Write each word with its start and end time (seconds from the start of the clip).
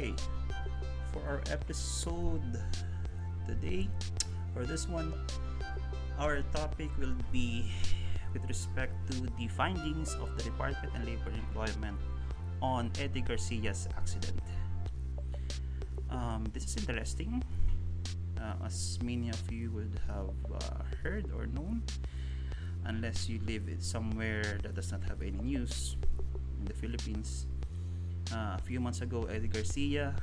Okay, 0.00 0.16
for 1.12 1.20
our 1.28 1.44
episode 1.52 2.40
today, 3.44 3.84
for 4.56 4.64
this 4.64 4.88
one, 4.88 5.12
our 6.16 6.40
topic 6.56 6.88
will 6.96 7.12
be 7.28 7.68
with 8.32 8.40
respect 8.48 8.96
to 9.12 9.28
the 9.36 9.44
findings 9.52 10.16
of 10.16 10.32
the 10.38 10.42
Department 10.42 10.96
of 10.96 11.04
Labor 11.04 11.28
Employment 11.36 12.00
on 12.64 12.88
Eddie 12.96 13.20
Garcia's 13.20 13.92
accident. 13.92 14.40
Um, 16.08 16.48
this 16.56 16.64
is 16.64 16.80
interesting, 16.80 17.44
uh, 18.40 18.56
as 18.64 18.96
many 19.04 19.28
of 19.28 19.52
you 19.52 19.68
would 19.72 20.00
have 20.08 20.32
uh, 20.48 20.80
heard 21.04 21.28
or 21.36 21.44
known, 21.44 21.84
unless 22.86 23.28
you 23.28 23.38
live 23.44 23.68
somewhere 23.80 24.56
that 24.62 24.72
does 24.72 24.92
not 24.92 25.04
have 25.04 25.20
any 25.20 25.36
news 25.44 26.00
in 26.56 26.64
the 26.64 26.72
Philippines. 26.72 27.44
Uh, 28.32 28.54
a 28.54 28.62
few 28.62 28.78
months 28.78 29.00
ago, 29.00 29.24
Eddie 29.24 29.48
Garcia 29.48 30.14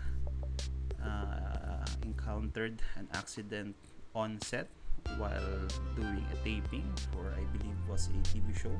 uh, 1.03 1.85
encountered 2.03 2.81
an 2.95 3.07
accident 3.13 3.75
on 4.15 4.39
set 4.41 4.69
while 5.17 5.67
doing 5.95 6.23
a 6.31 6.35
taping 6.43 6.87
for, 7.11 7.35
I 7.35 7.43
believe, 7.57 7.75
was 7.89 8.07
a 8.07 8.17
TV 8.23 8.55
show. 8.55 8.71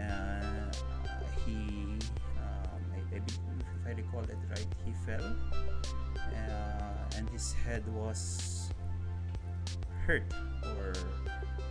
Uh, 0.00 0.72
he, 1.44 1.52
um, 2.40 2.80
I, 2.96 3.16
I 3.16 3.18
believe, 3.20 3.60
if 3.60 3.86
I 3.86 3.90
recall 3.92 4.24
it 4.24 4.40
right, 4.48 4.66
he 4.84 4.92
fell 5.04 5.36
uh, 6.16 7.16
and 7.16 7.28
his 7.28 7.52
head 7.52 7.84
was 7.92 8.72
hurt 10.06 10.24
or 10.64 10.94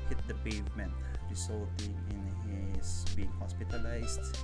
hit 0.09 0.19
the 0.27 0.35
pavement, 0.45 0.93
resulting 1.29 1.97
in 2.11 2.75
his 2.75 3.05
being 3.15 3.31
hospitalized. 3.39 4.37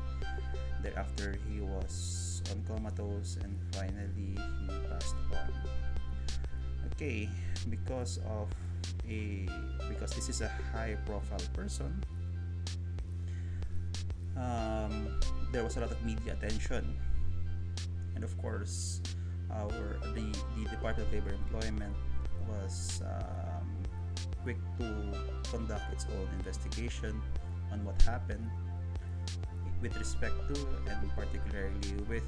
Thereafter, 0.85 1.33
he 1.49 1.61
was 1.61 2.43
on 2.53 2.61
comatose 2.69 3.41
and 3.41 3.57
finally 3.73 4.37
he 4.37 4.37
passed 4.85 5.17
on. 5.33 5.49
Okay, 6.93 7.27
because 7.73 8.21
of 8.29 8.53
a 9.09 9.49
because 9.89 10.13
this 10.13 10.29
is 10.29 10.41
a 10.45 10.51
high 10.69 10.93
profile 11.09 11.41
person, 11.57 11.89
um, 14.37 15.09
there 15.51 15.63
was 15.63 15.75
a 15.77 15.81
lot 15.81 15.89
of 15.89 15.97
media 16.05 16.37
attention, 16.37 16.85
and 18.13 18.23
of 18.23 18.37
course, 18.37 19.01
our 19.49 19.97
the, 20.13 20.29
the 20.53 20.69
Department 20.69 21.09
of 21.09 21.13
Labor 21.13 21.33
Employment 21.33 21.97
was 22.45 23.01
um, 23.09 23.65
quick 24.43 24.61
to 24.77 25.17
conduct 25.49 25.91
its 25.91 26.05
own 26.13 26.29
investigation 26.37 27.19
on 27.73 27.83
what 27.83 27.99
happened 28.03 28.45
with 29.81 29.95
respect 29.97 30.35
to 30.53 30.55
and 30.89 31.09
particularly 31.15 31.95
with 32.07 32.23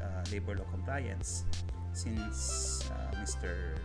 uh, 0.00 0.24
labor 0.32 0.56
law 0.56 0.68
compliance 0.70 1.44
since 1.92 2.84
uh, 2.90 3.14
Mr. 3.20 3.76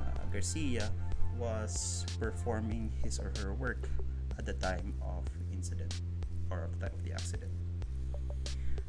Uh, 0.00 0.24
Garcia 0.32 0.90
was 1.38 2.06
performing 2.20 2.92
his 3.02 3.18
or 3.18 3.32
her 3.42 3.52
work 3.54 3.88
at 4.38 4.46
the 4.46 4.54
time 4.54 4.94
of 5.02 5.24
incident 5.52 6.00
or 6.50 6.64
at 6.64 6.72
the 6.72 6.86
time 6.86 6.94
of 6.94 7.02
the 7.04 7.12
accident. 7.12 7.50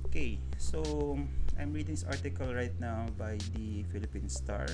Okay, 0.05 0.39
so 0.57 1.19
I'm 1.59 1.73
reading 1.73 1.95
this 1.95 2.05
article 2.07 2.53
right 2.53 2.73
now 2.79 3.05
by 3.17 3.37
the 3.55 3.83
Philippine 3.91 4.29
Star 4.29 4.65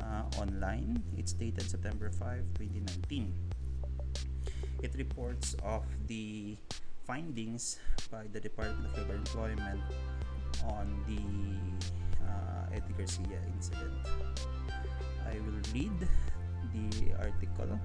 uh, 0.00 0.24
online. 0.36 1.02
It's 1.16 1.32
dated 1.32 1.64
September 1.64 2.10
5, 2.10 2.44
2019. 2.58 3.32
It 4.82 4.92
reports 4.98 5.54
of 5.62 5.86
the 6.06 6.56
findings 7.06 7.78
by 8.10 8.24
the 8.32 8.40
Department 8.40 8.86
of 8.86 8.98
Labor 8.98 9.14
Employment 9.14 9.80
on 10.68 10.86
the 11.06 11.22
uh, 12.24 12.74
Eddie 12.74 12.94
Garcia 12.96 13.38
incident. 13.54 13.92
I 15.26 15.34
will 15.40 15.60
read 15.74 16.08
the 16.72 17.12
article. 17.18 17.78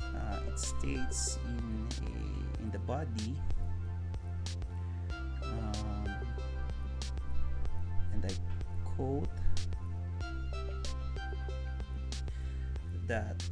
Uh, 0.00 0.40
it 0.48 0.58
states 0.58 1.38
in 1.46 1.88
a, 2.02 2.62
in 2.62 2.70
the 2.70 2.78
body, 2.80 3.38
um, 5.42 6.08
and 8.12 8.24
I 8.24 8.34
quote 8.84 9.28
that 13.06 13.42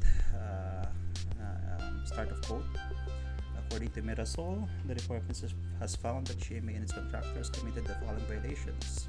According 3.97 4.15
to 4.17 4.23
Mirasol, 4.23 4.69
the 4.87 4.95
department 4.95 5.55
has 5.81 5.97
found 5.97 6.27
that 6.27 6.39
GMA 6.39 6.77
and 6.77 6.83
its 6.83 6.93
contractors 6.93 7.49
committed 7.49 7.87
the 7.87 7.95
following 7.95 8.25
violations: 8.29 9.09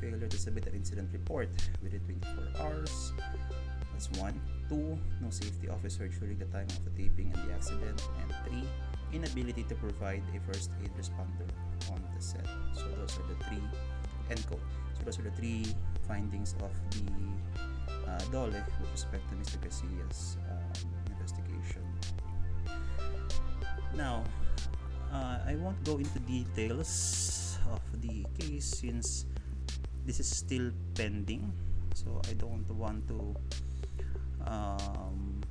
failure 0.00 0.26
to 0.26 0.36
submit 0.36 0.66
an 0.66 0.74
incident 0.74 1.10
report 1.12 1.48
within 1.82 2.00
24 2.00 2.66
hours. 2.66 3.12
That's 3.92 4.10
one. 4.18 4.40
Two, 4.68 4.98
no 5.22 5.30
safety 5.30 5.68
officer 5.68 6.08
during 6.08 6.36
the 6.38 6.46
time 6.46 6.66
of 6.66 6.84
the 6.84 6.90
taping 7.00 7.30
and 7.32 7.48
the 7.48 7.54
accident. 7.54 8.02
And 8.20 8.34
three, 8.46 8.64
inability 9.12 9.62
to 9.64 9.74
provide 9.76 10.22
a 10.34 10.40
first 10.50 10.70
aid 10.82 10.90
responder 10.98 11.46
on 11.92 12.02
the 12.14 12.20
set. 12.20 12.46
So 12.74 12.88
those 12.98 13.16
are 13.18 13.28
the 13.28 13.38
three 13.44 13.62
end 14.30 14.44
quote. 14.48 14.60
So 14.98 15.04
those 15.04 15.18
are 15.20 15.30
the 15.30 15.36
three 15.38 15.64
findings 16.08 16.56
of 16.58 16.72
the 16.90 17.06
uh, 18.10 18.18
Dole 18.32 18.50
with 18.50 18.90
respect 18.90 19.22
to 19.30 19.36
Mr. 19.36 19.62
Garcia's 19.62 20.38
um, 20.50 20.97
Now, 23.98 24.22
uh, 25.10 25.42
I 25.42 25.58
won't 25.58 25.82
go 25.82 25.98
into 25.98 26.22
details 26.22 27.58
of 27.66 27.82
the 27.98 28.22
case 28.38 28.78
since 28.78 29.26
this 30.06 30.22
is 30.22 30.30
still 30.30 30.70
pending, 30.94 31.50
so 31.98 32.22
I 32.30 32.38
don't 32.38 32.62
want 32.70 33.10
to 33.10 33.34
um, 34.46 35.42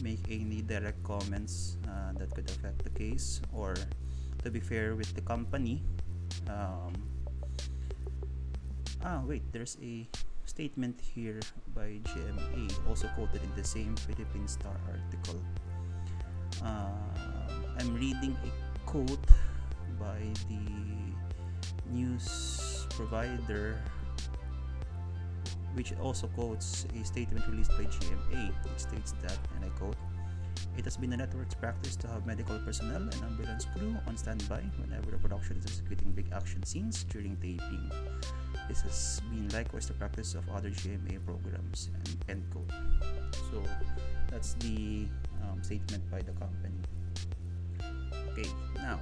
make 0.00 0.24
any 0.32 0.64
direct 0.64 1.04
comments 1.04 1.76
uh, 1.84 2.16
that 2.16 2.32
could 2.32 2.48
affect 2.48 2.82
the 2.88 2.90
case 2.96 3.44
or 3.52 3.76
to 4.42 4.50
be 4.50 4.60
fair 4.64 4.96
with 4.96 5.12
the 5.12 5.20
company. 5.20 5.84
Um, 6.48 6.96
ah 9.04 9.20
wait 9.28 9.44
there's 9.52 9.76
a 9.84 10.08
statement 10.48 10.96
here 10.98 11.40
by 11.76 12.00
GMA 12.08 12.72
also 12.88 13.12
quoted 13.12 13.44
in 13.44 13.52
the 13.54 13.64
same 13.64 13.94
Philippine 14.08 14.48
Star 14.48 14.72
article. 14.88 15.36
Uh, 16.64 17.63
I'm 17.78 17.94
reading 17.94 18.36
a 18.44 18.50
quote 18.86 19.26
by 19.98 20.18
the 20.48 21.90
news 21.90 22.86
provider 22.90 23.80
which 25.74 25.92
also 26.00 26.28
quotes 26.28 26.86
a 27.00 27.04
statement 27.04 27.46
released 27.48 27.70
by 27.72 27.84
GMA. 27.84 28.48
It 28.48 28.80
states 28.80 29.12
that, 29.22 29.38
and 29.56 29.64
I 29.64 29.68
quote, 29.70 29.96
it 30.76 30.84
has 30.84 30.96
been 30.96 31.10
the 31.10 31.16
network's 31.16 31.54
practice 31.54 31.96
to 31.96 32.08
have 32.08 32.26
medical 32.26 32.58
personnel 32.60 33.02
and 33.02 33.14
ambulance 33.22 33.66
crew 33.76 33.96
on 34.06 34.16
standby 34.16 34.62
whenever 34.78 35.10
the 35.10 35.18
production 35.18 35.56
is 35.58 35.66
executing 35.66 36.10
big 36.12 36.26
action 36.32 36.62
scenes 36.64 37.04
during 37.04 37.36
taping. 37.36 37.90
This 38.68 38.82
has 38.82 39.20
been 39.30 39.48
likewise 39.50 39.86
the 39.86 39.94
practice 39.94 40.34
of 40.34 40.48
other 40.50 40.70
GMA 40.70 41.24
programs. 41.24 41.90
And 41.94 42.16
end 42.28 42.44
quote. 42.50 42.70
So 43.50 43.62
that's 44.30 44.54
the 44.54 45.06
um, 45.42 45.62
statement 45.62 46.10
by 46.10 46.22
the 46.22 46.32
company. 46.32 46.74
Okay, 48.34 48.50
now 48.82 48.98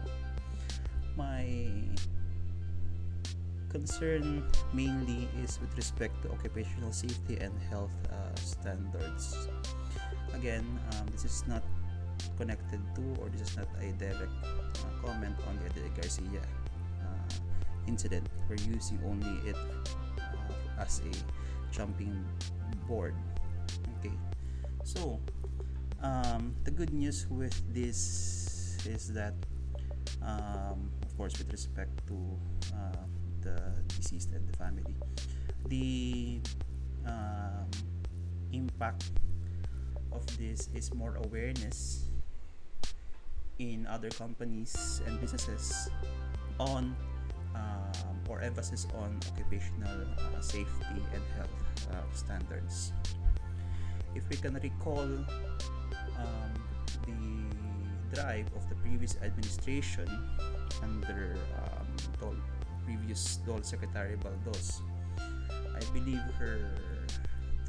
my 1.16 1.48
concern 3.72 4.44
mainly 4.76 5.25
is 5.41 5.56
with 5.56 5.72
respect 5.72 6.12
to 6.20 6.28
occupational 6.37 6.93
safety 6.93 7.41
and 7.41 7.48
health 7.72 7.97
uh, 8.12 8.37
standards. 8.37 9.48
Again, 10.37 10.69
um, 10.92 11.09
this 11.16 11.25
is 11.25 11.48
not 11.48 11.65
connected 12.37 12.76
to 12.92 13.00
or 13.25 13.32
this 13.32 13.48
is 13.48 13.56
not 13.56 13.72
a 13.81 13.88
direct 13.97 14.37
uh, 14.44 14.92
comment 15.01 15.33
on 15.48 15.57
the 15.65 15.80
Eddie 15.80 15.97
Garcia 15.97 16.45
uh, 17.01 17.33
incident. 17.89 18.28
We're 18.51 18.60
using 18.68 19.01
only 19.09 19.48
it 19.48 19.57
uh, 20.21 20.53
as 20.77 21.01
a 21.09 21.72
jumping 21.72 22.21
board. 22.86 23.16
Okay, 23.97 24.12
so 24.84 25.16
um, 26.03 26.53
the 26.65 26.71
good 26.71 26.92
news 26.92 27.27
with 27.33 27.57
this 27.72 28.41
is 28.87 29.13
that, 29.15 29.34
um, 30.23 30.91
of 31.03 31.17
course, 31.17 31.39
with 31.39 31.51
respect 31.53 31.91
to 32.07 32.17
uh, 32.75 33.07
the 33.41 33.59
deceased 33.89 34.31
and 34.33 34.49
the 34.49 34.57
family. 34.57 34.95
The 35.69 36.41
um, 37.07 37.71
impact 38.53 39.11
of 40.13 40.27
this 40.39 40.69
is 40.75 40.93
more 40.95 41.17
awareness 41.25 42.09
in 43.59 43.87
other 43.87 44.11
companies 44.11 45.03
and 45.07 45.21
businesses 45.21 45.89
on 46.59 46.97
um, 47.55 48.17
or 48.29 48.41
emphasis 48.41 48.87
on 48.95 49.21
occupational 49.33 50.07
uh, 50.19 50.41
safety 50.41 50.99
and 51.13 51.23
health 51.37 51.89
uh, 51.93 52.15
standards. 52.15 52.93
If 54.15 54.29
we 54.29 54.37
can 54.37 54.55
recall 54.55 55.09
um, 56.19 56.53
the 57.07 57.61
drive 58.14 58.47
of 58.54 58.68
the 58.68 58.74
previous 58.76 59.16
administration 59.22 60.09
under 60.82 61.36
um, 61.56 62.42
previous 62.84 63.36
Dole 63.47 63.62
Secretary 63.62 64.16
Baldoz. 64.16 64.82
I 65.18 65.80
believe 65.92 66.20
her 66.38 66.59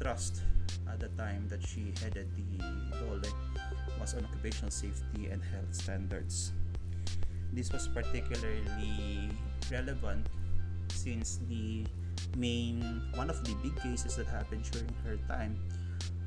trust 0.00 0.42
at 0.90 1.00
the 1.00 1.08
time 1.16 1.46
that 1.48 1.66
she 1.66 1.94
headed 2.02 2.28
the 2.36 2.58
Dole 2.98 3.20
was 4.00 4.14
on 4.14 4.24
occupational 4.24 4.70
safety 4.70 5.28
and 5.30 5.42
health 5.42 5.72
standards. 5.72 6.52
This 7.52 7.72
was 7.72 7.88
particularly 7.88 9.30
relevant 9.70 10.26
since 10.88 11.40
the 11.48 11.86
main 12.36 13.02
one 13.14 13.30
of 13.30 13.42
the 13.44 13.54
big 13.62 13.76
cases 13.80 14.16
that 14.16 14.26
happened 14.26 14.64
during 14.70 14.92
her 15.04 15.16
time 15.28 15.58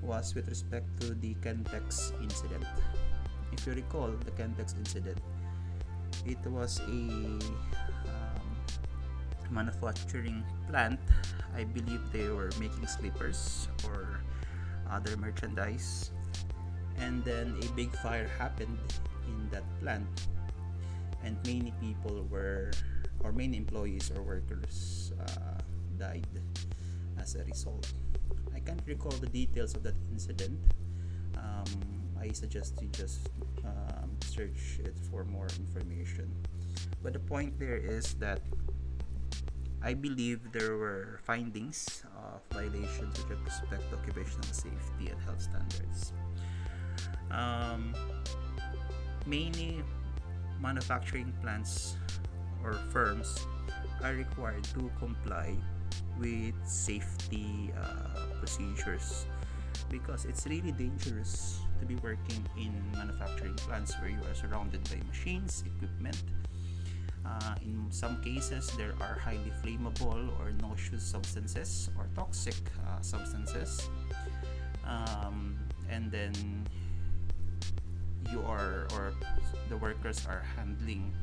was 0.02 0.34
with 0.36 0.48
respect 0.48 0.88
to 1.02 1.14
the 1.16 1.36
Kentex 1.44 2.14
incident. 2.22 2.66
If 3.52 3.66
you 3.66 3.74
recall 3.74 4.12
the 4.26 4.32
Kentex 4.32 4.78
incident, 4.78 5.18
it 6.26 6.40
was 6.46 6.80
a 6.80 6.92
um, 6.92 8.48
manufacturing 9.50 10.44
plant. 10.68 11.00
I 11.56 11.64
believe 11.64 12.02
they 12.12 12.28
were 12.30 12.52
making 12.60 12.86
slippers 12.88 13.68
or 13.86 14.22
other 14.92 15.18
merchandise, 15.18 16.12
and 16.98 17.24
then 17.24 17.58
a 17.64 17.68
big 17.74 17.92
fire 17.98 18.30
happened 18.38 18.78
in 19.28 19.50
that 19.50 19.64
plant, 19.82 20.08
and 21.24 21.36
many 21.46 21.74
people 21.82 22.28
were, 22.30 22.72
or 23.24 23.32
many 23.32 23.58
employees 23.58 24.12
or 24.16 24.22
workers 24.22 25.12
uh, 25.20 25.60
died 25.98 26.28
as 27.20 27.36
a 27.36 27.44
result. 27.44 27.92
I 28.54 28.60
can't 28.60 28.82
recall 28.86 29.12
the 29.12 29.28
details 29.28 29.74
of 29.76 29.84
that 29.84 29.96
incident. 30.12 30.60
Um, 31.36 31.97
I 32.22 32.32
suggest 32.32 32.82
you 32.82 32.88
just 32.90 33.30
um, 33.66 34.12
search 34.24 34.80
it 34.84 34.96
for 35.10 35.24
more 35.24 35.48
information. 35.60 36.32
But 37.04 37.14
the 37.14 37.20
point 37.20 37.60
there 37.60 37.78
is 37.78 38.14
that 38.16 38.42
I 39.82 39.94
believe 39.94 40.52
there 40.52 40.76
were 40.78 41.20
findings 41.24 42.04
of 42.18 42.42
violations 42.52 43.24
with 43.30 43.40
respect 43.46 43.90
to 43.92 43.98
occupational 43.98 44.50
safety 44.52 45.14
and 45.14 45.22
health 45.22 45.42
standards. 45.42 46.14
Um, 47.30 47.94
many 49.26 49.84
manufacturing 50.60 51.32
plants 51.42 51.96
or 52.64 52.74
firms 52.90 53.46
are 54.04 54.14
required 54.14 54.64
to 54.76 54.92
comply 54.98 55.56
with 56.20 56.56
safety 56.66 57.72
uh, 57.78 58.34
procedures 58.40 59.26
because 59.90 60.26
it's 60.26 60.46
really 60.48 60.72
dangerous 60.72 61.62
to 61.80 61.86
be 61.86 61.96
working 61.96 62.46
in 62.58 62.74
manufacturing 62.94 63.56
plants 63.56 63.94
where 64.00 64.10
you 64.10 64.20
are 64.30 64.36
surrounded 64.36 64.84
by 64.90 64.98
machines, 65.08 65.64
equipment. 65.66 66.22
Uh, 67.26 67.56
in 67.62 67.86
some 67.90 68.22
cases, 68.24 68.72
there 68.78 68.94
are 69.02 69.20
highly 69.20 69.52
flammable 69.64 70.30
or 70.40 70.52
noxious 70.62 71.04
substances 71.04 71.90
or 71.98 72.08
toxic 72.16 72.56
uh, 72.88 73.02
substances. 73.02 73.90
Um, 74.86 75.58
and 75.90 76.12
then 76.12 76.34
you 78.32 78.42
are, 78.42 78.88
or 78.94 79.14
the 79.70 79.78
workers 79.78 80.26
are 80.28 80.44
handling 80.56 81.14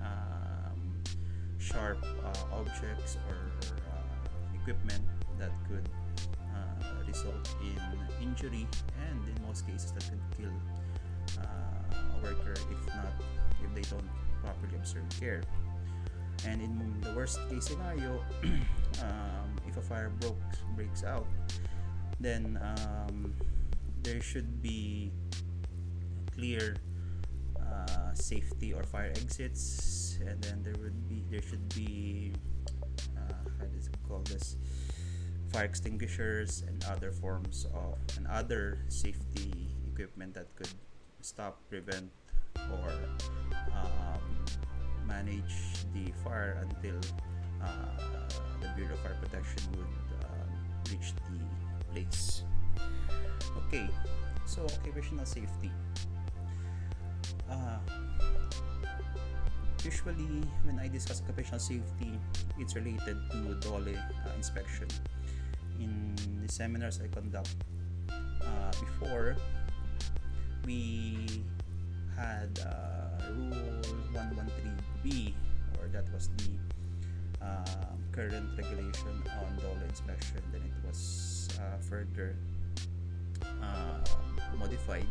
um, 0.00 1.02
sharp 1.58 2.02
uh, 2.02 2.56
objects 2.56 3.16
or 3.28 3.50
equipment 4.54 5.04
that 5.38 5.50
could 5.68 5.88
uh, 6.54 7.06
result 7.06 7.54
in 7.62 8.26
injury 8.26 8.66
and 9.08 9.20
in 9.28 9.46
most 9.46 9.66
cases 9.66 9.92
that 9.92 10.04
could 10.04 10.20
kill 10.36 10.52
uh, 11.42 12.18
a 12.18 12.22
worker 12.22 12.52
if 12.52 12.86
not 12.88 13.12
if 13.64 13.74
they 13.74 13.82
don't 13.82 14.08
properly 14.42 14.76
observe 14.76 15.04
care. 15.18 15.42
And 16.46 16.62
in 16.62 17.00
the 17.02 17.12
worst 17.14 17.38
case 17.50 17.66
scenario 17.66 18.24
um, 19.02 19.56
if 19.68 19.76
a 19.76 19.82
fire 19.82 20.10
broke, 20.20 20.40
breaks 20.74 21.04
out 21.04 21.26
then 22.20 22.58
um, 22.62 23.34
there 24.02 24.20
should 24.20 24.62
be 24.62 25.10
clear 26.34 26.76
uh, 27.58 28.12
safety 28.14 28.72
or 28.72 28.82
fire 28.82 29.12
exits. 29.16 30.18
And 30.26 30.42
then 30.42 30.62
there 30.62 30.74
would 30.80 31.08
be 31.08 31.24
there 31.30 31.42
should 31.42 31.66
be 31.74 32.32
how 33.58 33.66
does 33.66 33.86
it 33.86 33.96
call 34.06 34.20
this 34.20 34.56
fire 35.52 35.64
extinguishers 35.64 36.62
and 36.66 36.84
other 36.84 37.10
forms 37.10 37.66
of 37.74 37.98
and 38.16 38.26
other 38.28 38.78
safety 38.88 39.66
equipment 39.92 40.34
that 40.34 40.46
could 40.56 40.72
stop 41.20 41.58
prevent 41.68 42.10
or 42.70 42.92
um, 43.74 44.22
manage 45.06 45.84
the 45.92 46.12
fire 46.22 46.64
until 46.64 46.98
uh, 47.62 48.28
the 48.60 48.68
Bureau 48.76 48.94
of 48.94 49.00
Fire 49.00 49.16
Protection 49.20 49.62
would 49.72 49.98
um, 50.24 50.48
reach 50.90 51.12
the 51.28 51.92
place. 51.92 52.42
Okay, 53.66 53.88
so 54.46 54.62
occupational 54.64 55.26
safety. 55.26 55.70
Uh, 57.50 57.78
usually 59.84 60.44
when 60.64 60.78
I 60.78 60.88
discuss 60.88 61.20
occupational 61.22 61.58
safety, 61.58 62.18
it's 62.58 62.74
related 62.76 63.18
to 63.32 63.54
DOLE 63.60 63.96
uh, 63.96 64.36
inspection. 64.36 64.86
In 65.80 66.14
the 66.42 66.52
seminars 66.52 67.00
I 67.02 67.08
conduct 67.08 67.56
uh, 68.10 68.70
before, 68.78 69.36
we 70.64 71.42
had 72.16 72.60
uh, 72.60 73.32
Rule 73.32 73.80
113B, 74.12 75.32
or 75.80 75.88
that 75.88 76.12
was 76.12 76.28
the 76.36 76.52
uh, 77.44 77.96
current 78.12 78.50
regulation 78.56 79.24
on 79.40 79.56
DOLE 79.56 79.80
inspection. 79.88 80.42
Then 80.52 80.62
it 80.62 80.86
was 80.86 81.48
uh, 81.58 81.78
further 81.80 82.36
uh, 83.62 84.04
modified 84.58 85.06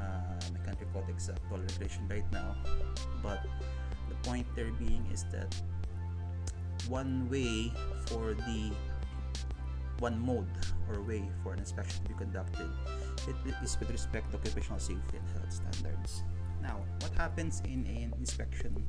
um, 0.00 0.38
I 0.54 0.58
can't 0.64 0.80
recall 0.80 1.02
the 1.02 1.12
exact 1.12 1.40
DOLE 1.48 1.60
regulation 1.60 2.08
right 2.08 2.24
now 2.32 2.56
but 3.22 3.44
the 4.08 4.14
point 4.28 4.46
there 4.56 4.72
being 4.78 5.04
is 5.12 5.24
that 5.32 5.54
one 6.88 7.28
way 7.28 7.72
for 8.06 8.34
the 8.34 8.72
one 10.00 10.18
mode 10.18 10.48
or 10.88 11.02
way 11.02 11.22
for 11.42 11.52
an 11.52 11.60
inspection 11.60 12.02
to 12.02 12.08
be 12.08 12.14
conducted. 12.14 12.68
It 13.28 13.36
is 13.62 13.78
with 13.78 13.90
respect 13.90 14.30
to 14.32 14.38
occupational 14.38 14.80
safety 14.80 15.18
and 15.18 15.28
health 15.38 15.52
standards. 15.52 16.24
Now 16.60 16.80
what 17.00 17.12
happens 17.12 17.62
in 17.64 17.86
an 17.86 18.14
inspection 18.18 18.82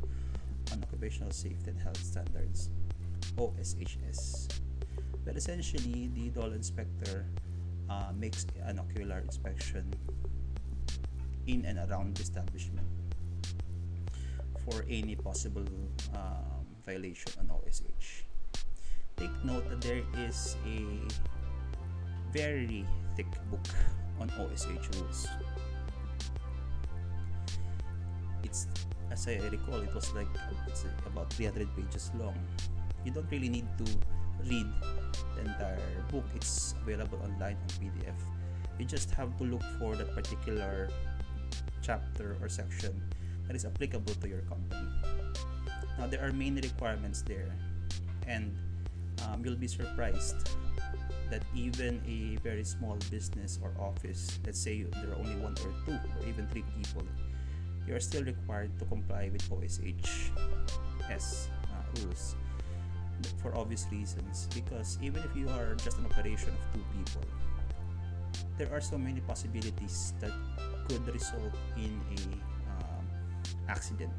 on 0.72 0.84
occupational 0.84 1.32
safety 1.32 1.70
and 1.70 1.80
health 1.80 2.02
standards? 2.02 2.70
OSHS 3.38 4.62
well 5.26 5.36
essentially 5.36 6.10
the 6.16 6.30
DOLE 6.30 6.54
inspector 6.54 7.26
uh, 7.90 8.12
makes 8.18 8.46
an 8.66 8.80
ocular 8.80 9.20
inspection 9.20 9.94
in 11.48 11.66
and 11.66 11.78
around 11.90 12.16
the 12.16 12.22
establishment 12.22 12.88
for 14.66 14.86
any 14.90 15.16
possible 15.16 15.66
um, 16.16 16.66
violation 16.86 17.32
on 17.40 17.50
OSH. 17.50 18.26
Take 19.22 19.46
note 19.46 19.70
that 19.70 19.82
there 19.86 20.02
is 20.26 20.58
a 20.66 20.82
very 22.34 22.88
thick 23.14 23.30
book 23.54 23.62
on 24.18 24.34
OSH 24.34 24.66
rules. 24.98 25.30
It's 28.42 28.66
as 29.12 29.28
I 29.28 29.38
recall, 29.54 29.78
it 29.86 29.94
was 29.94 30.10
like 30.18 30.26
it's 30.66 30.90
about 31.06 31.32
300 31.34 31.70
pages 31.78 32.10
long. 32.18 32.34
You 33.06 33.12
don't 33.12 33.30
really 33.30 33.50
need 33.50 33.70
to 33.78 33.86
read 34.50 34.66
the 35.38 35.42
entire 35.46 36.02
book. 36.10 36.26
It's 36.34 36.74
available 36.82 37.22
online 37.22 37.62
on 37.62 37.70
PDF. 37.78 38.18
You 38.80 38.86
just 38.86 39.12
have 39.12 39.38
to 39.38 39.44
look 39.44 39.62
for 39.78 39.96
that 39.98 40.16
particular 40.16 40.90
chapter 41.84 42.38
or 42.42 42.50
section 42.50 42.98
that 43.46 43.56
is 43.56 43.66
applicable 43.66 44.16
to 44.16 44.28
your 44.28 44.42
company. 44.50 44.90
Now, 46.00 46.08
there 46.08 46.26
are 46.26 46.34
many 46.34 46.62
requirements 46.62 47.22
there, 47.22 47.54
and 48.26 48.58
um, 49.28 49.44
you'll 49.44 49.56
be 49.56 49.68
surprised 49.68 50.50
that 51.30 51.44
even 51.56 52.02
a 52.06 52.36
very 52.44 52.64
small 52.64 52.98
business 53.10 53.58
or 53.64 53.72
office, 53.80 54.40
let's 54.46 54.60
say 54.60 54.84
there 54.84 55.12
are 55.12 55.20
only 55.20 55.36
one 55.36 55.54
or 55.54 55.72
two 55.86 55.94
or 55.94 56.28
even 56.28 56.46
three 56.48 56.66
people, 56.78 57.04
you 57.88 57.96
are 57.96 58.00
still 58.00 58.24
required 58.24 58.78
to 58.80 58.86
comply 58.86 59.30
with 59.32 59.50
OSHS 59.50 61.48
uh, 61.72 62.04
rules 62.04 62.36
for 63.42 63.56
obvious 63.58 63.88
reasons. 63.92 64.48
Because 64.54 65.00
even 65.02 65.24
if 65.24 65.36
you 65.36 65.48
are 65.50 65.76
just 65.76 65.98
an 65.98 66.06
operation 66.06 66.50
of 66.50 66.74
two 66.74 66.84
people, 66.98 67.24
there 68.58 68.68
are 68.74 68.82
so 68.82 68.98
many 68.98 69.22
possibilities 69.22 70.14
that 70.20 70.32
could 70.88 71.08
result 71.14 71.56
in 71.78 72.00
a 72.12 72.22
um, 72.70 73.06
accident. 73.70 74.12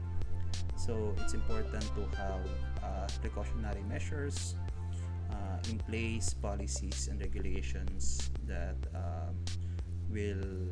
So 0.77 1.15
it's 1.19 1.35
important 1.35 1.85
to 1.95 2.17
have 2.17 2.41
uh, 2.83 3.07
precautionary 3.21 3.83
measures 3.89 4.57
uh, 5.33 5.71
in 5.71 5.79
place, 5.79 6.35
policies 6.35 7.09
and 7.11 7.21
regulations 7.21 8.31
that 8.47 8.77
um, 8.95 9.35
will 10.11 10.69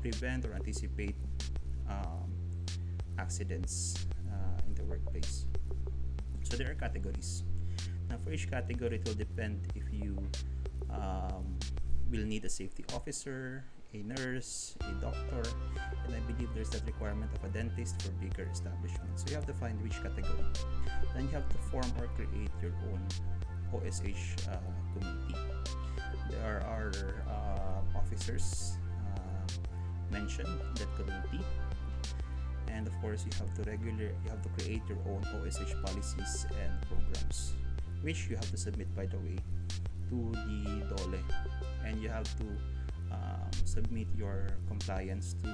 prevent 0.00 0.44
or 0.44 0.54
anticipate 0.54 1.16
um, 1.88 2.30
accidents 3.18 4.06
uh, 4.30 4.66
in 4.66 4.74
the 4.74 4.84
workplace. 4.84 5.46
So 6.42 6.56
there 6.56 6.70
are 6.70 6.74
categories. 6.74 7.44
Now 8.08 8.16
for 8.18 8.32
each 8.32 8.50
category, 8.50 8.96
it 8.96 9.04
will 9.06 9.14
depend 9.14 9.68
if 9.74 9.84
you 9.92 10.16
um, 10.90 11.58
will 12.10 12.24
need 12.24 12.44
a 12.44 12.50
safety 12.50 12.84
officer, 12.94 13.64
a 13.94 14.02
nurse, 14.02 14.74
a 14.80 14.92
doctor, 15.00 15.42
and 16.06 16.14
I 16.14 16.20
believe 16.20 16.48
there's 16.54 16.70
that 16.70 16.84
requirement 16.86 17.30
of 17.34 17.44
a 17.44 17.52
dentist 17.52 18.02
for 18.02 18.10
bigger 18.12 18.48
establishments. 18.50 19.22
So 19.22 19.30
you 19.30 19.36
have 19.36 19.46
to 19.46 19.54
find 19.54 19.80
which 19.82 20.02
category. 20.02 20.44
Then 21.14 21.24
you 21.24 21.30
have 21.30 21.48
to 21.48 21.58
form 21.70 21.90
or 21.98 22.08
create 22.16 22.50
your 22.60 22.72
own 22.90 23.00
OSH 23.72 24.36
uh, 24.48 24.56
committee. 24.94 25.36
There 26.30 26.62
are 26.66 26.92
uh, 27.28 27.98
officers 27.98 28.78
uh, 29.16 29.52
mentioned 30.10 30.48
in 30.48 30.74
that 30.74 30.96
committee 30.96 31.44
and 32.68 32.86
of 32.86 32.94
course 33.00 33.24
you 33.24 33.32
have 33.38 33.52
to 33.54 33.70
regular 33.70 34.10
you 34.24 34.30
have 34.30 34.42
to 34.42 34.48
create 34.50 34.82
your 34.88 34.98
own 35.08 35.22
OSH 35.34 35.74
policies 35.84 36.46
and 36.62 36.72
programs 36.88 37.52
which 38.02 38.28
you 38.28 38.36
have 38.36 38.50
to 38.50 38.56
submit 38.56 38.94
by 38.96 39.06
the 39.06 39.18
way 39.18 39.36
to 40.08 40.32
the 40.32 40.94
DOLE 40.94 41.20
and 41.86 42.02
you 42.02 42.08
have 42.08 42.28
to 42.38 42.44
um, 43.12 43.50
submit 43.64 44.06
your 44.16 44.48
compliance 44.68 45.36
to 45.42 45.50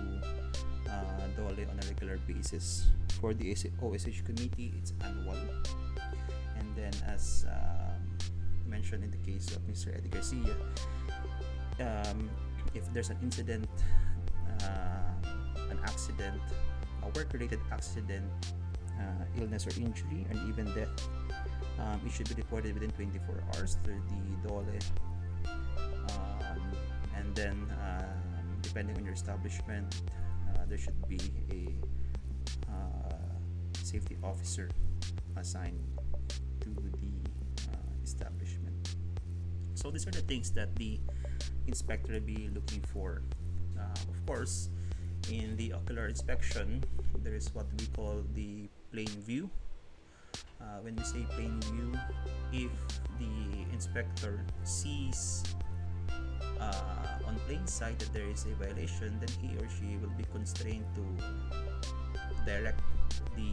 uh, 0.89 1.27
DOLE 1.37 1.67
on 1.69 1.77
a 1.83 1.87
regular 1.89 2.19
basis 2.27 2.87
for 3.21 3.35
the 3.35 3.53
OSH 3.53 4.25
committee 4.25 4.73
it's 4.79 4.93
annual 5.05 5.37
and 6.57 6.69
then 6.77 6.93
as 7.07 7.47
um, 7.51 7.99
mentioned 8.67 9.03
in 9.05 9.11
the 9.11 9.23
case 9.27 9.55
of 9.57 9.63
Mr. 9.67 9.95
Eddie 9.97 10.09
Garcia 10.09 10.55
um, 11.81 12.31
if 12.75 12.85
there's 12.93 13.11
an 13.11 13.19
incident 13.23 13.69
uh, 14.63 15.29
an 15.71 15.79
accident 15.85 16.41
a 17.09 17.19
work-related 17.19 17.61
accident, 17.73 18.25
uh, 18.99 19.41
illness 19.41 19.67
or 19.67 19.71
injury, 19.81 20.27
and 20.31 20.49
even 20.49 20.67
death, 20.75 21.09
um, 21.79 22.01
it 22.05 22.13
should 22.13 22.29
be 22.29 22.35
reported 22.35 22.75
within 22.75 22.91
24 22.91 23.43
hours 23.55 23.77
through 23.85 24.01
the 24.09 24.49
DOLE. 24.49 24.65
Then, 27.39 27.71
um, 27.87 28.59
depending 28.63 28.99
on 28.99 29.05
your 29.05 29.15
establishment, 29.15 30.03
uh, 30.51 30.67
there 30.67 30.77
should 30.77 30.99
be 31.07 31.23
a 31.55 31.71
uh, 32.67 33.15
safety 33.79 34.19
officer 34.25 34.69
assigned 35.37 35.79
to 36.67 36.71
the 36.99 37.71
uh, 37.71 37.95
establishment. 38.03 38.97
So 39.75 39.93
these 39.93 40.03
are 40.09 40.11
the 40.11 40.27
things 40.27 40.51
that 40.59 40.75
the 40.75 40.99
inspector 41.69 42.15
will 42.15 42.27
be 42.27 42.51
looking 42.53 42.83
for. 42.91 43.23
Uh, 43.79 43.87
of 44.11 44.19
course, 44.27 44.71
in 45.31 45.55
the 45.57 45.73
ocular 45.73 46.09
inspection 46.09 46.83
there 47.23 47.35
is 47.35 47.55
what 47.55 47.67
we 47.79 47.87
call 47.95 48.25
the 48.35 48.69
plain 48.91 49.15
view 49.23 49.49
uh, 50.61 50.83
when 50.83 50.97
we 50.97 51.05
say 51.05 51.23
plain 51.37 51.61
view 51.71 51.93
if 52.53 52.71
the 53.21 53.63
inspector 53.73 54.43
sees 54.65 55.45
uh, 56.61 57.27
on 57.27 57.39
plain 57.47 57.67
sight 57.67 57.99
that 57.99 58.13
there 58.13 58.29
is 58.29 58.47
a 58.47 58.55
violation 58.63 59.19
then 59.21 59.31
he 59.41 59.57
or 59.59 59.69
she 59.69 59.97
will 59.99 60.13
be 60.17 60.25
constrained 60.33 60.85
to 60.95 61.05
direct 62.45 62.81
the 63.37 63.53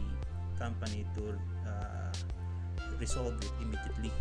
company 0.58 1.06
to 1.14 1.36
uh, 1.68 2.12
resolve 2.98 3.36
it 3.40 3.52
immediately. 3.60 4.12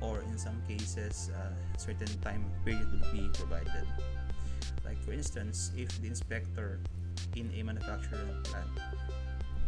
Or 0.00 0.20
in 0.22 0.38
some 0.38 0.62
cases 0.68 1.30
a 1.34 1.38
uh, 1.38 1.78
certain 1.78 2.10
time 2.22 2.44
period 2.64 2.86
will 2.92 3.08
be 3.12 3.28
provided. 3.34 3.86
Like 4.84 5.02
for 5.02 5.12
instance, 5.12 5.72
if 5.76 5.90
the 6.00 6.08
inspector 6.08 6.80
in 7.34 7.50
a 7.58 7.62
manufacturing 7.62 8.30
plant 8.44 8.70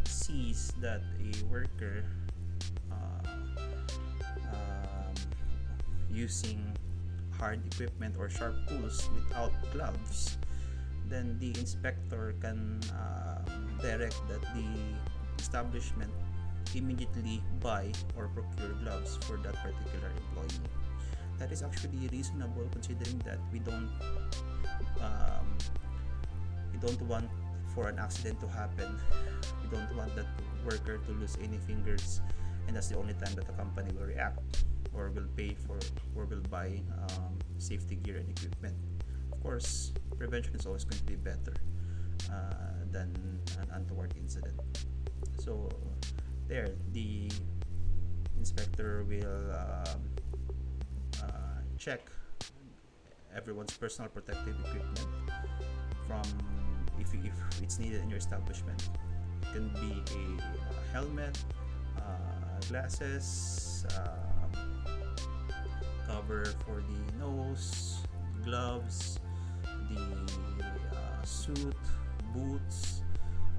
sees 0.07 0.71
that 0.79 1.01
a 1.19 1.31
worker 1.51 2.03
uh, 2.91 3.27
um, 4.51 5.13
using 6.09 6.63
hard 7.41 7.65
equipment 7.65 8.13
or 8.21 8.29
sharp 8.29 8.53
tools 8.69 9.09
without 9.17 9.49
gloves, 9.73 10.37
then 11.09 11.33
the 11.41 11.49
inspector 11.57 12.37
can 12.37 12.77
uh, 12.93 13.41
direct 13.81 14.21
that 14.29 14.45
the 14.53 14.69
establishment 15.41 16.13
immediately 16.77 17.41
buy 17.59 17.89
or 18.15 18.29
procure 18.29 18.77
gloves 18.85 19.17
for 19.25 19.41
that 19.41 19.57
particular 19.57 20.13
employee. 20.13 20.69
That 21.41 21.51
is 21.51 21.65
actually 21.65 22.05
reasonable 22.13 22.69
considering 22.71 23.17
that 23.25 23.41
we 23.51 23.57
don't 23.57 23.89
um, 25.01 25.57
we 26.71 26.77
don't 26.77 27.01
want 27.09 27.25
for 27.73 27.89
an 27.89 27.97
accident 27.97 28.37
to 28.41 28.47
happen 28.47 28.99
we 29.63 29.67
don't 29.73 29.89
want 29.97 30.13
that 30.13 30.27
worker 30.61 30.99
to 31.01 31.11
lose 31.17 31.37
any 31.41 31.57
fingers 31.65 32.21
and 32.67 32.75
that's 32.75 32.89
the 32.89 32.97
only 32.97 33.13
time 33.13 33.33
that 33.33 33.47
the 33.47 33.53
company 33.53 33.89
will 33.97 34.05
react 34.05 34.65
or 34.93 35.09
will 35.11 35.27
pay 35.35 35.55
for 35.67 35.79
or 36.15 36.25
will 36.25 36.43
buy 36.49 36.81
um, 37.09 37.37
safety 37.57 37.95
gear 37.95 38.17
and 38.17 38.29
equipment. 38.29 38.75
Of 39.31 39.41
course 39.41 39.93
prevention 40.17 40.55
is 40.55 40.65
always 40.65 40.83
going 40.83 40.99
to 40.99 41.05
be 41.05 41.15
better 41.15 41.55
uh, 42.31 42.85
than 42.91 43.13
an 43.59 43.67
untoward 43.73 44.13
incident. 44.17 44.59
So 45.39 45.69
there 46.47 46.69
the 46.91 47.31
inspector 48.37 49.03
will 49.07 49.51
um, 49.53 50.01
uh, 51.23 51.61
check 51.77 52.01
everyone's 53.35 53.75
personal 53.77 54.09
protective 54.09 54.55
equipment 54.65 55.07
from 56.07 56.21
if, 56.99 57.13
if 57.13 57.33
it's 57.63 57.79
needed 57.79 58.01
in 58.01 58.09
your 58.09 58.19
establishment. 58.19 58.89
It 59.41 59.53
can 59.53 59.69
be 59.81 60.03
a, 60.13 60.93
helmet 60.93 61.37
uh, 61.97 62.59
glasses 62.67 63.85
uh, 63.95 64.20
cover 66.31 66.45
for 66.65 66.83
the 66.87 67.19
nose 67.19 67.99
gloves 68.43 69.19
the 69.89 70.01
uh, 70.95 71.23
suit 71.23 71.75
boots 72.33 73.01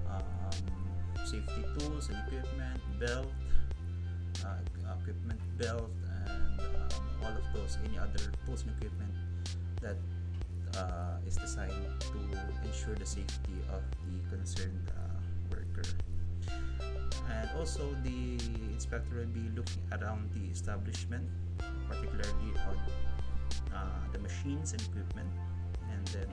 um, 0.09 0.23
safety 1.25 1.65
tools 1.79 2.09
and 2.09 2.19
equipment 2.27 2.81
belt 2.99 3.27
uh, 4.45 4.97
equipment 5.01 5.41
belt 5.59 5.91
and 6.27 6.61
um, 6.61 7.01
all 7.23 7.29
of 7.31 7.45
those 7.55 7.79
any 7.85 7.99
other 7.99 8.33
tools 8.47 8.63
and 8.63 8.71
equipment 8.77 9.13
that 9.81 9.97
uh, 10.79 11.27
is 11.27 11.37
designed 11.37 11.73
to 12.01 12.19
ensure 12.65 12.95
the 12.95 13.07
safety 13.07 13.57
of 13.71 13.83
the 14.09 14.35
concerned 14.35 14.91
uh, 14.97 15.21
worker. 15.51 15.87
And 17.31 17.51
also, 17.59 17.95
the 18.03 18.39
inspector 18.73 19.17
will 19.17 19.27
be 19.27 19.49
looking 19.55 19.83
around 19.93 20.31
the 20.33 20.51
establishment, 20.51 21.29
particularly 21.89 22.53
on 22.69 22.77
uh, 23.75 24.01
the 24.13 24.19
machines 24.19 24.73
and 24.73 24.83
equipment, 24.83 25.29
and 25.91 26.07
then 26.09 26.29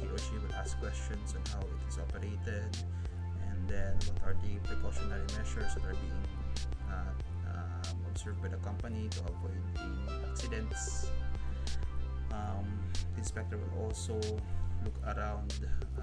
he 0.00 0.06
or 0.06 0.18
she 0.18 0.34
will 0.34 0.54
ask 0.54 0.78
questions 0.80 1.34
on 1.34 1.42
how 1.52 1.66
it 1.66 1.88
is 1.88 1.98
operated, 1.98 2.76
and 3.48 3.68
then 3.68 3.94
what 4.06 4.22
are 4.24 4.36
the 4.44 4.56
precautionary 4.68 5.26
measures 5.38 5.74
that 5.74 5.84
are 5.84 5.94
being 5.94 6.24
uh, 6.90 7.12
uh, 7.48 7.88
observed 8.10 8.40
by 8.42 8.48
the 8.48 8.56
company 8.58 9.08
to 9.08 9.20
avoid 9.20 9.62
any 9.80 10.30
accidents. 10.30 11.10
Um, 12.32 12.66
the 13.14 13.18
inspector 13.18 13.56
will 13.56 13.84
also 13.84 14.20
look 14.84 15.16
around 15.16 15.54
uh, 15.98 16.02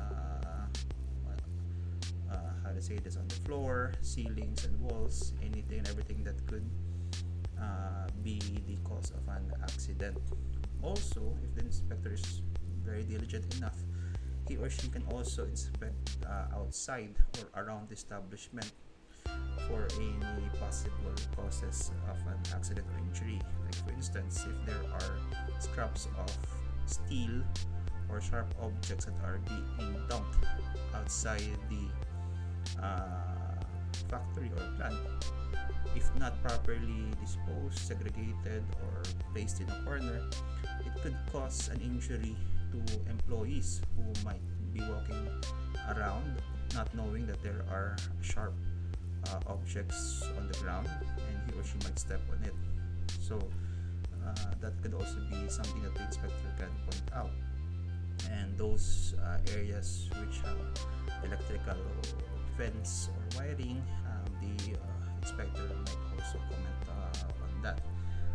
uh, 2.32 2.36
how 2.64 2.72
to 2.72 2.82
say 2.82 2.98
this 2.98 3.18
on 3.18 3.28
the 3.28 3.36
floor 3.46 3.94
ceilings 4.02 4.66
and 4.66 4.80
walls 4.82 5.34
anything 5.42 5.80
and 5.80 5.88
everything 5.88 6.24
that 6.24 6.46
could 6.48 6.68
uh, 7.64 8.08
be 8.22 8.40
the 8.68 8.76
cause 8.84 9.12
of 9.12 9.24
an 9.30 9.52
accident 9.64 10.18
also 10.82 11.38
if 11.44 11.56
the 11.56 11.62
inspector 11.62 12.14
is 12.14 12.42
very 12.84 13.04
diligent 13.04 13.56
enough 13.56 13.78
he 14.48 14.58
or 14.58 14.70
she 14.70 14.88
can 14.90 15.04
also 15.12 15.46
inspect 15.46 16.18
uh, 16.28 16.60
outside 16.60 17.16
or 17.40 17.64
around 17.64 17.88
the 17.88 17.94
establishment 17.94 18.72
for 19.68 19.88
any 19.96 20.50
possible 20.60 21.16
causes 21.36 21.92
of 22.10 22.18
an 22.28 22.40
accident 22.54 22.86
or 22.94 23.00
injury. 23.00 23.40
Like 23.64 23.76
for 23.76 23.92
instance, 23.94 24.46
if 24.46 24.66
there 24.66 24.84
are 24.92 25.20
scraps 25.60 26.08
of 26.18 26.30
steel 26.86 27.42
or 28.10 28.22
sharp 28.22 28.54
objects 28.62 29.06
that 29.06 29.16
are 29.24 29.40
being 29.48 29.96
dumped 30.10 30.46
outside 30.94 31.58
the 31.70 32.84
uh, 32.84 33.64
factory 34.10 34.52
or 34.58 34.64
plant, 34.78 34.98
if 35.96 36.10
not 36.18 36.42
properly 36.44 37.12
disposed, 37.22 37.78
segregated, 37.78 38.64
or 38.82 39.04
placed 39.34 39.62
in 39.62 39.70
a 39.70 39.84
corner, 39.84 40.30
it 40.86 40.94
could 41.02 41.16
cause 41.32 41.70
an 41.70 41.80
injury 41.82 42.36
to 42.72 42.80
employees 43.10 43.82
who 43.96 44.04
might 44.26 44.42
be 44.74 44.82
walking 44.82 45.30
around 45.96 46.42
not 46.74 46.94
knowing 46.96 47.26
that 47.28 47.42
there 47.44 47.64
are 47.70 47.96
sharp 48.22 48.54
uh, 49.30 49.40
objects 49.48 50.24
on 50.38 50.48
the 50.48 50.58
ground 50.60 50.88
and 50.98 51.38
he 51.46 51.60
or 51.60 51.64
she 51.64 51.78
might 51.84 51.98
step 51.98 52.22
on 52.32 52.44
it. 52.44 52.54
So 53.22 53.38
uh, 54.26 54.34
that 54.60 54.74
could 54.82 54.94
also 54.94 55.18
be 55.30 55.48
something 55.50 55.82
that 55.84 55.94
the 55.96 56.04
inspector 56.04 56.50
can 56.58 56.72
point 56.90 57.10
out. 57.14 57.32
And 58.32 58.58
those 58.58 59.16
uh, 59.22 59.38
areas 59.56 60.10
which 60.20 60.40
have 60.42 60.58
electrical 61.24 61.78
fence 62.58 63.10
or 63.14 63.40
wiring, 63.40 63.84
um, 64.06 64.26
the 64.42 64.74
uh, 64.74 64.93
inspector 65.24 65.72
might 65.88 66.20
also 66.20 66.38
comment 66.52 66.84
uh, 66.92 67.44
on 67.48 67.62
that. 67.64 67.80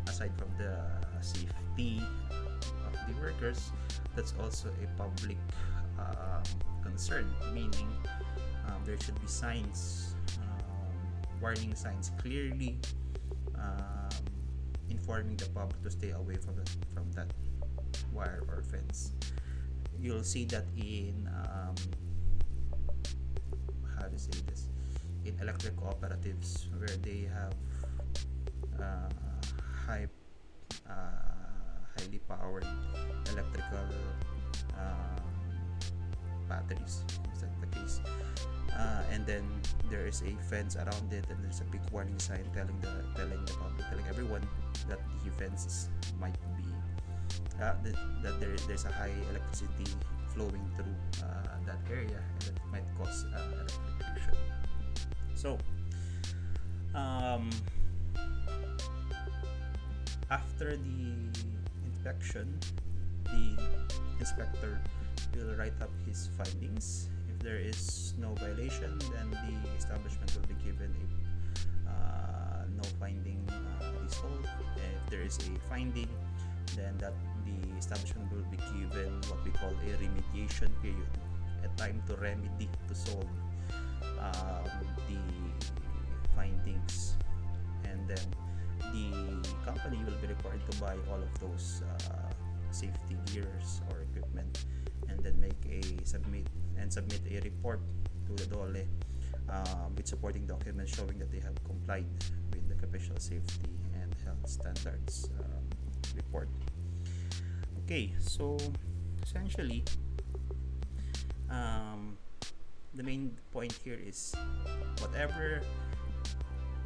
Aside 0.09 0.33
from 0.39 0.49
the 0.57 0.73
safety 1.21 2.01
of 2.87 2.93
the 3.07 3.21
workers, 3.21 3.73
that's 4.17 4.33
also 4.41 4.69
a 4.83 4.87
public 4.97 5.37
uh, 6.01 6.43
concern, 6.83 7.29
meaning 7.53 7.93
um, 8.67 8.81
there 8.87 8.99
should 9.01 9.21
be 9.21 9.27
signs, 9.27 10.15
um, 10.41 10.97
warning 11.43 11.75
signs 11.75 12.11
clearly 12.19 12.79
um, 13.55 14.09
informing 14.89 15.37
the 15.37 15.47
public 15.51 15.81
to 15.83 15.91
stay 15.91 16.11
away 16.13 16.37
from, 16.37 16.57
the, 16.57 16.65
from 16.95 17.13
that 17.13 17.31
wire 18.15 18.43
or 18.49 18.63
fence. 18.63 19.13
You'll 20.01 20.25
see 20.25 20.47
that 20.47 20.65
in 20.77 21.29
um, 21.29 21.75
how 23.95 24.07
to 24.09 24.19
say 24.19 24.41
this 24.47 24.69
in 25.29 25.37
electric 25.41 25.77
cooperatives 25.77 26.65
where 26.81 26.97
they 27.05 27.29
have 27.29 27.53
uh, 28.81 29.13
high 29.87 30.09
uh, 30.89 31.29
highly 31.93 32.21
powered 32.29 32.65
electrical 33.33 33.85
um, 34.81 35.21
batteries. 36.49 37.05
Is 37.33 37.45
that 37.45 37.53
the 37.61 37.69
case? 37.77 38.01
Uh, 38.73 39.03
and 39.13 39.27
then 39.27 39.45
there 39.91 40.07
is 40.07 40.23
a 40.23 40.33
fence 40.49 40.77
around 40.77 41.13
it 41.13 41.25
and 41.29 41.43
there's 41.45 41.61
a 41.61 41.69
big 41.69 41.83
warning 41.93 42.19
sign 42.19 42.45
telling 42.55 42.79
the 42.81 43.05
telling 43.17 43.45
the 43.45 43.53
public 43.59 43.85
telling 43.91 44.07
everyone 44.09 44.45
that 44.89 45.01
the 45.25 45.31
fences 45.33 45.89
might 46.21 46.37
be 46.57 46.65
uh, 47.61 47.75
that, 47.83 47.97
that 48.23 48.39
there, 48.39 48.55
there's 48.69 48.85
a 48.85 48.93
high 48.93 49.11
electricity 49.31 49.91
flowing 50.31 50.63
through 50.77 50.95
uh, 51.25 51.59
that 51.67 51.81
area 51.91 52.23
and 52.47 52.55
that 52.55 52.67
might 52.71 52.87
cause 52.97 53.27
uh, 53.35 53.41
electrocution 53.41 53.98
so 55.39 55.57
um, 56.99 57.49
after 60.35 60.75
the 60.75 61.15
inspection 61.87 62.59
the 63.23 63.55
inspector 64.19 64.83
will 65.37 65.55
write 65.55 65.79
up 65.81 65.91
his 66.07 66.29
findings. 66.37 67.09
If 67.31 67.39
there 67.45 67.59
is 67.59 68.15
no 68.19 68.35
violation 68.35 68.99
then 69.15 69.31
the 69.31 69.55
establishment 69.79 70.35
will 70.35 70.49
be 70.51 70.59
given 70.65 70.91
a 71.87 71.91
uh, 71.91 72.65
no 72.75 72.83
finding 72.99 73.39
uh, 73.47 73.95
result. 74.03 74.43
If 74.75 75.11
there 75.11 75.23
is 75.23 75.39
a 75.39 75.55
finding 75.71 76.11
then 76.75 76.99
that 76.99 77.15
the 77.47 77.79
establishment 77.79 78.27
will 78.35 78.49
be 78.51 78.59
given 78.75 79.15
what 79.31 79.39
we 79.45 79.53
call 79.53 79.71
a 79.71 79.91
remediation 80.03 80.69
period 80.83 81.15
a 81.65 81.69
time 81.79 82.03
to 82.07 82.15
remedy 82.17 82.69
to 82.89 82.95
solve 82.95 83.28
then 88.09 88.27
the 88.93 89.49
company 89.65 89.99
will 90.05 90.17
be 90.21 90.29
required 90.29 90.65
to 90.71 90.81
buy 90.81 90.97
all 91.11 91.21
of 91.21 91.33
those 91.41 91.83
uh, 91.85 92.33
safety 92.71 93.17
gears 93.33 93.81
or 93.91 94.03
equipment 94.03 94.65
and 95.09 95.21
then 95.21 95.39
make 95.41 95.59
a 95.71 95.83
submit 96.05 96.47
and 96.79 96.93
submit 96.93 97.21
a 97.31 97.41
report 97.41 97.81
to 98.27 98.33
the 98.35 98.47
DOLE 98.55 98.85
um, 99.49 99.95
with 99.97 100.07
supporting 100.07 100.47
documents 100.47 100.95
showing 100.95 101.19
that 101.19 101.31
they 101.31 101.41
have 101.41 101.57
complied 101.65 102.07
with 102.53 102.69
the 102.69 102.75
occupational 102.75 103.19
safety 103.19 103.73
and 103.95 104.15
health 104.25 104.49
standards 104.49 105.29
um, 105.41 105.65
report. 106.15 106.49
Okay, 107.85 108.13
so 108.21 108.59
essentially, 109.23 109.85
um, 111.51 112.17
the 112.95 113.03
main 113.03 113.37
point 113.53 113.73
here 113.85 113.99
is 113.99 114.35
whatever 115.01 115.63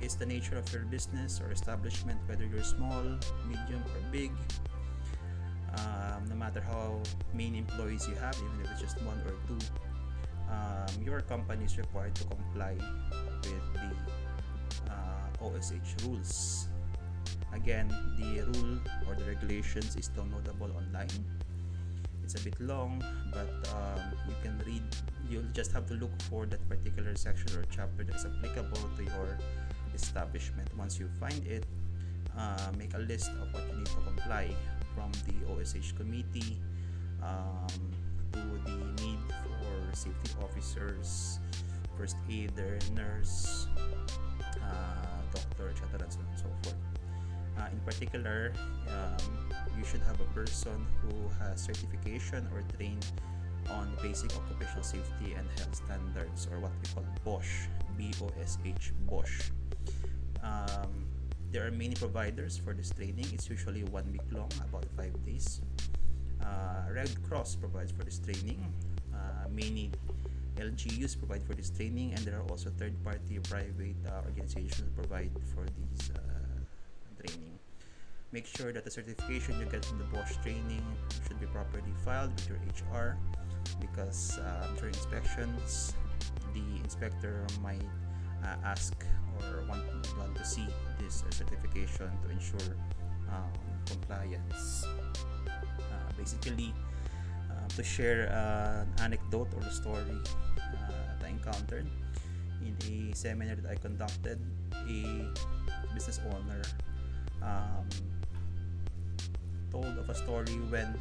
is 0.02 0.16
the 0.16 0.26
nature 0.26 0.58
of 0.58 0.70
your 0.72 0.82
business 0.82 1.40
or 1.40 1.50
establishment, 1.52 2.18
whether 2.26 2.44
you're 2.44 2.64
small, 2.64 3.02
medium, 3.46 3.82
or 3.94 4.00
big, 4.10 4.32
um, 5.78 6.24
no 6.28 6.34
matter 6.34 6.60
how 6.60 7.00
many 7.32 7.58
employees 7.58 8.06
you 8.08 8.14
have, 8.16 8.36
even 8.36 8.60
if 8.64 8.70
it's 8.72 8.80
just 8.80 9.00
one 9.02 9.18
or 9.24 9.34
two, 9.46 9.58
um, 10.50 11.02
your 11.02 11.20
company 11.20 11.64
is 11.64 11.78
required 11.78 12.14
to 12.16 12.24
comply 12.24 12.74
with 13.42 13.64
the 13.74 14.90
uh, 14.90 15.46
OSH 15.46 16.04
rules. 16.04 16.68
Again, 17.52 17.88
the 18.18 18.42
rule 18.58 18.78
or 19.08 19.14
the 19.14 19.24
regulations 19.24 19.96
is 19.96 20.10
downloadable 20.10 20.74
online. 20.76 21.08
It's 22.24 22.34
a 22.34 22.40
bit 22.40 22.58
long, 22.60 23.02
but 23.32 23.48
um, 23.70 24.00
you 24.28 24.34
can 24.42 24.60
read. 24.66 24.82
You'll 25.30 25.52
just 25.52 25.72
have 25.72 25.86
to 25.86 25.94
look 25.94 26.10
for 26.22 26.46
that 26.46 26.66
particular 26.68 27.14
section 27.14 27.56
or 27.56 27.64
chapter 27.70 28.04
that 28.04 28.14
is 28.14 28.26
applicable 28.26 28.88
to 28.96 29.04
your 29.04 29.38
establishment. 29.94 30.68
Once 30.76 30.98
you 30.98 31.08
find 31.20 31.46
it, 31.46 31.64
uh, 32.36 32.72
make 32.78 32.94
a 32.94 32.98
list 32.98 33.30
of 33.40 33.52
what 33.52 33.62
you 33.68 33.78
need 33.78 33.86
to 33.86 34.00
comply 34.06 34.48
from 34.94 35.10
the 35.26 35.36
OSH 35.52 35.92
committee 35.96 36.58
um, 37.22 37.66
to 38.32 38.40
the 38.64 39.02
need 39.02 39.18
for 39.28 39.96
safety 39.96 40.30
officers, 40.42 41.38
first 41.96 42.16
aider, 42.30 42.78
nurse, 42.94 43.66
uh, 43.76 45.20
doctor, 45.34 45.70
etc. 45.70 46.00
and 46.00 46.12
so 46.12 46.20
on 46.20 46.26
and 46.30 46.38
so 46.38 46.50
forth. 46.62 46.76
Uh, 47.58 47.68
in 47.70 47.80
particular, 47.80 48.52
um, 48.88 49.56
you 49.76 49.84
should 49.84 50.00
have 50.02 50.18
a 50.20 50.28
person 50.34 50.86
who 51.02 51.14
has 51.38 51.60
certification 51.60 52.48
or 52.54 52.62
trained 52.76 53.06
on 53.70 53.92
basic 54.02 54.34
occupational 54.36 54.82
safety 54.82 55.34
and 55.36 55.46
health 55.58 55.74
standards 55.74 56.48
or 56.50 56.58
what 56.60 56.72
we 56.82 56.88
call 56.94 57.04
BOSH, 57.24 57.68
B-O-S-H, 57.96 58.92
BOSH. 59.06 59.52
Um, 60.42 61.06
there 61.50 61.66
are 61.66 61.70
many 61.70 61.94
providers 61.94 62.56
for 62.56 62.72
this 62.72 62.90
training. 62.90 63.26
It's 63.32 63.48
usually 63.48 63.84
one 63.84 64.10
week 64.10 64.24
long, 64.32 64.50
about 64.68 64.86
five 64.96 65.12
days. 65.24 65.60
Uh, 66.40 66.92
Red 66.92 67.10
Cross 67.28 67.56
provides 67.56 67.92
for 67.92 68.04
this 68.04 68.18
training. 68.18 68.64
Uh, 69.14 69.48
many 69.50 69.90
LGUs 70.56 71.18
provide 71.18 71.42
for 71.44 71.54
this 71.54 71.70
training, 71.70 72.12
and 72.14 72.24
there 72.24 72.38
are 72.38 72.48
also 72.48 72.70
third-party 72.70 73.38
private 73.48 73.96
uh, 74.06 74.26
organizations 74.26 74.90
provide 74.96 75.30
for 75.54 75.64
these 75.64 76.10
uh, 76.16 76.20
training. 77.20 77.58
Make 78.32 78.46
sure 78.46 78.72
that 78.72 78.84
the 78.84 78.90
certification 78.90 79.60
you 79.60 79.66
get 79.66 79.84
from 79.84 79.98
the 79.98 80.04
BOSH 80.04 80.36
training 80.42 80.84
should 81.28 81.38
be 81.38 81.46
properly 81.46 81.92
filed 82.04 82.32
with 82.32 82.48
your 82.48 82.58
HR 82.72 83.18
because 83.80 84.38
uh, 84.38 84.68
during 84.78 84.94
inspections, 84.94 85.94
the 86.54 86.64
inspector 86.82 87.46
might 87.62 87.84
uh, 88.44 88.56
ask 88.64 88.94
or 89.38 89.64
want, 89.68 89.82
want 90.18 90.34
to 90.36 90.44
see 90.44 90.66
this 90.98 91.24
certification 91.30 92.10
to 92.22 92.30
ensure 92.30 92.76
um, 93.30 93.52
compliance. 93.86 94.86
Uh, 94.86 96.12
basically, 96.16 96.74
uh, 97.50 97.68
to 97.76 97.82
share 97.82 98.28
an 98.32 98.88
anecdote 99.02 99.48
or 99.56 99.62
a 99.62 99.72
story 99.72 100.18
uh, 100.58 100.92
that 101.18 101.26
I 101.26 101.28
encountered 101.28 101.86
in 102.62 102.76
a 102.86 103.14
seminar 103.14 103.56
that 103.56 103.70
I 103.70 103.74
conducted, 103.74 104.38
a 104.88 105.26
business 105.94 106.20
owner 106.30 106.62
um, 107.42 107.88
told 109.70 109.98
of 109.98 110.08
a 110.08 110.14
story 110.14 110.54
when 110.70 110.94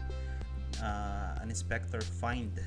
uh, 0.82 1.38
an 1.42 1.50
inspector 1.50 2.02
fined 2.02 2.60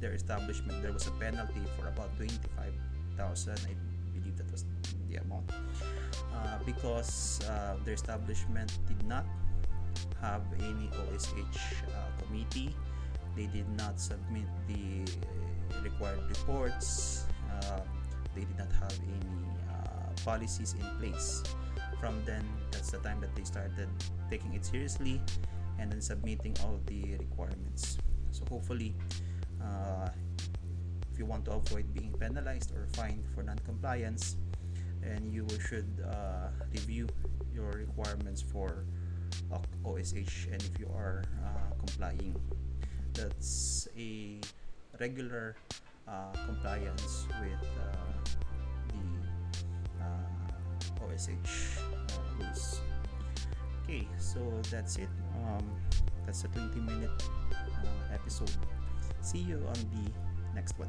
their 0.00 0.12
establishment. 0.12 0.82
There 0.82 0.92
was 0.92 1.06
a 1.06 1.12
penalty 1.12 1.62
for 1.78 1.88
about 1.88 2.10
25,000. 3.16 3.56
I 3.68 4.18
believe 4.18 4.36
that 4.36 4.50
was 4.52 4.64
the 5.08 5.16
amount. 5.16 5.50
Uh, 6.34 6.58
because 6.64 7.40
uh, 7.48 7.76
their 7.84 7.94
establishment 7.94 8.72
did 8.86 9.02
not 9.06 9.24
have 10.20 10.42
any 10.58 10.90
OSH 11.12 11.32
uh, 11.88 12.22
committee. 12.22 12.74
They 13.34 13.46
did 13.46 13.68
not 13.76 14.00
submit 14.00 14.44
the 14.68 15.10
required 15.82 16.20
reports. 16.28 17.24
Uh, 17.50 17.80
they 18.34 18.42
did 18.42 18.58
not 18.58 18.72
have 18.80 18.92
any 18.92 19.48
uh, 19.68 20.12
policies 20.24 20.74
in 20.78 20.84
place 20.98 21.42
from 22.00 22.20
then 22.26 22.44
that's 22.70 22.90
the 22.90 22.98
time 22.98 23.18
that 23.20 23.34
they 23.34 23.44
started 23.44 23.88
taking 24.28 24.52
it 24.52 24.64
seriously 24.66 25.18
and 25.78 25.90
then 25.90 26.00
submitting 26.02 26.54
all 26.62 26.78
the 26.86 27.16
requirements 27.16 27.96
so 28.32 28.44
hopefully 28.50 28.94
uh, 29.64 30.08
if 31.16 31.20
you 31.20 31.24
want 31.24 31.46
to 31.46 31.52
avoid 31.52 31.88
being 31.94 32.12
penalized 32.20 32.76
or 32.76 32.86
fined 32.92 33.24
for 33.34 33.42
non-compliance 33.42 34.36
and 35.02 35.32
you 35.32 35.48
should 35.66 35.88
uh, 36.04 36.52
review 36.72 37.08
your 37.54 37.70
requirements 37.72 38.42
for 38.42 38.84
OSH 39.82 40.46
and 40.52 40.60
if 40.60 40.78
you 40.78 40.86
are 40.94 41.24
uh, 41.40 41.72
complying 41.78 42.36
that's 43.14 43.88
a 43.96 44.36
regular 45.00 45.56
uh, 46.06 46.36
compliance 46.44 47.24
with 47.40 47.64
uh, 47.80 47.96
OSH 51.00 51.78
uh, 51.80 52.20
rules. 52.36 52.80
Okay, 53.84 54.06
so 54.18 54.40
that's 54.70 54.96
it. 54.96 55.08
Um, 55.40 55.64
that's 56.26 56.44
a 56.44 56.48
20 56.48 56.78
minute 56.80 57.22
uh, 57.54 58.12
episode. 58.12 58.52
See 59.22 59.38
you 59.38 59.62
on 59.66 59.80
the 59.96 60.25
next 60.56 60.80
one. 60.80 60.88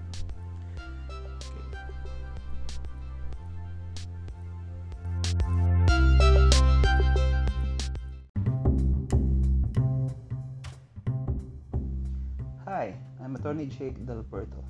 Hi, 12.63 12.95
I'm 13.19 13.35
attorney 13.35 13.67
Jake 13.67 13.99
Del 14.07 14.23
Puerto. 14.23 14.63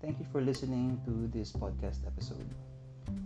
Thank 0.00 0.18
you 0.18 0.26
for 0.30 0.40
listening 0.40 1.02
to 1.06 1.26
this 1.34 1.50
podcast 1.50 2.06
episode. 2.06 2.46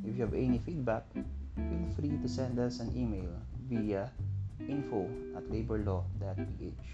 If 0.05 0.17
you 0.17 0.25
have 0.25 0.33
any 0.33 0.59
feedback, 0.59 1.05
feel 1.13 1.87
free 1.97 2.17
to 2.21 2.29
send 2.29 2.59
us 2.59 2.81
an 2.81 2.93
email 2.97 3.33
via 3.69 4.09
info 4.69 5.09
at 5.37 5.45
laborlaw.ph. 5.53 6.89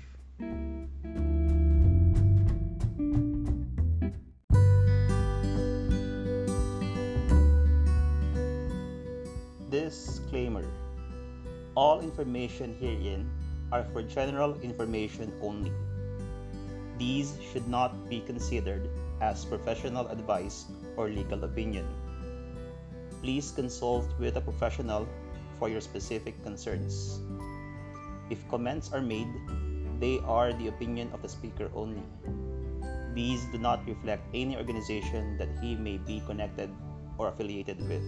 Disclaimer 10.32 10.64
All 11.76 12.00
information 12.00 12.72
herein 12.80 13.28
are 13.68 13.84
for 13.92 14.00
general 14.00 14.56
information 14.64 15.28
only. 15.44 15.68
These 16.96 17.36
should 17.52 17.68
not 17.68 17.92
be 18.08 18.24
considered 18.24 18.88
as 19.20 19.44
professional 19.44 20.08
advice 20.08 20.72
or 20.96 21.12
legal 21.12 21.44
opinion. 21.44 21.84
Please 23.20 23.52
consult 23.52 24.08
with 24.16 24.40
a 24.40 24.40
professional 24.40 25.04
for 25.60 25.68
your 25.68 25.84
specific 25.84 26.32
concerns. 26.40 27.20
If 28.32 28.40
comments 28.48 28.88
are 28.88 29.04
made, 29.04 29.28
they 30.00 30.16
are 30.24 30.56
the 30.56 30.72
opinion 30.72 31.12
of 31.12 31.20
the 31.20 31.28
speaker 31.28 31.68
only. 31.76 32.08
These 33.12 33.44
do 33.52 33.60
not 33.60 33.84
reflect 33.84 34.24
any 34.32 34.56
organization 34.56 35.36
that 35.36 35.52
he 35.60 35.76
may 35.76 36.00
be 36.00 36.24
connected 36.24 36.72
or 37.20 37.28
affiliated 37.28 37.84
with. 37.84 38.00